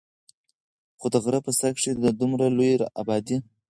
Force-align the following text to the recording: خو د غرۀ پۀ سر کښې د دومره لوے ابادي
خو 0.99 1.07
د 1.13 1.15
غرۀ 1.23 1.39
پۀ 1.45 1.51
سر 1.59 1.71
کښې 1.77 1.91
د 2.03 2.05
دومره 2.19 2.45
لوے 2.55 2.71
ابادي 3.01 3.37